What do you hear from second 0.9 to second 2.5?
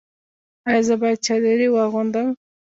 باید چادري واغوندم؟